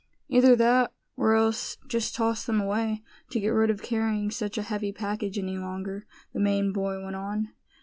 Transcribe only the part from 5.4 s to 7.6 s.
longer," the Maine boy went on.